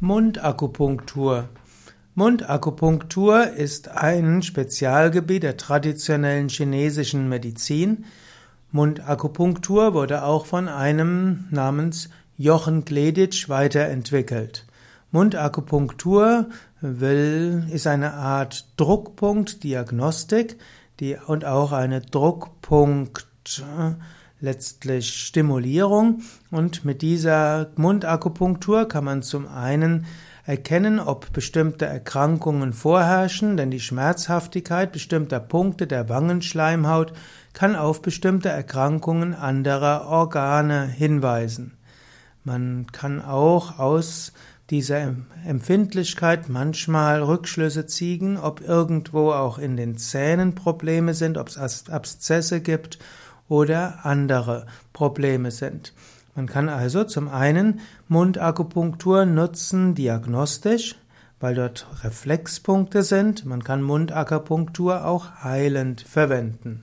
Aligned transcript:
Mundakupunktur. 0.00 1.48
Mundakupunktur 2.16 3.48
ist 3.50 3.88
ein 3.88 4.42
Spezialgebiet 4.42 5.44
der 5.44 5.56
traditionellen 5.56 6.48
chinesischen 6.48 7.28
Medizin. 7.28 8.04
Mundakupunktur 8.72 9.94
wurde 9.94 10.24
auch 10.24 10.46
von 10.46 10.68
einem 10.68 11.44
namens 11.50 12.10
Jochen 12.36 12.84
Gleditsch 12.84 13.48
weiterentwickelt. 13.48 14.66
Mundakupunktur 15.12 16.46
will, 16.80 17.64
ist 17.70 17.86
eine 17.86 18.14
Art 18.14 18.66
Druckpunktdiagnostik 18.76 20.58
die, 20.98 21.16
und 21.24 21.44
auch 21.44 21.70
eine 21.70 22.00
Druckpunkt 22.00 23.26
letztlich 24.44 25.12
Stimulierung 25.12 26.22
und 26.50 26.84
mit 26.84 27.02
dieser 27.02 27.70
Mundakupunktur 27.76 28.86
kann 28.86 29.04
man 29.04 29.22
zum 29.22 29.48
einen 29.48 30.06
erkennen, 30.44 31.00
ob 31.00 31.32
bestimmte 31.32 31.86
Erkrankungen 31.86 32.74
vorherrschen, 32.74 33.56
denn 33.56 33.70
die 33.70 33.80
Schmerzhaftigkeit 33.80 34.92
bestimmter 34.92 35.40
Punkte 35.40 35.86
der 35.86 36.08
Wangenschleimhaut 36.08 37.14
kann 37.54 37.74
auf 37.74 38.02
bestimmte 38.02 38.50
Erkrankungen 38.50 39.34
anderer 39.34 40.06
Organe 40.06 40.86
hinweisen. 40.86 41.72
Man 42.44 42.86
kann 42.92 43.22
auch 43.22 43.78
aus 43.78 44.32
dieser 44.68 45.14
Empfindlichkeit 45.46 46.50
manchmal 46.50 47.22
Rückschlüsse 47.22 47.86
ziehen, 47.86 48.36
ob 48.36 48.60
irgendwo 48.60 49.32
auch 49.32 49.58
in 49.58 49.76
den 49.76 49.96
Zähnen 49.96 50.54
Probleme 50.54 51.14
sind, 51.14 51.38
ob 51.38 51.48
es 51.48 51.88
Abszesse 51.88 52.60
gibt 52.60 52.98
oder 53.48 54.04
andere 54.04 54.66
Probleme 54.92 55.50
sind. 55.50 55.92
Man 56.34 56.46
kann 56.46 56.68
also 56.68 57.04
zum 57.04 57.28
einen 57.28 57.80
Mundakupunktur 58.08 59.24
nutzen 59.24 59.94
diagnostisch, 59.94 60.96
weil 61.40 61.54
dort 61.54 61.86
Reflexpunkte 62.02 63.02
sind. 63.02 63.44
Man 63.44 63.62
kann 63.62 63.82
Mundakupunktur 63.82 65.04
auch 65.04 65.42
heilend 65.42 66.00
verwenden. 66.00 66.82